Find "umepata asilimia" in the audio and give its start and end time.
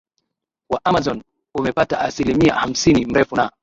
1.55-2.53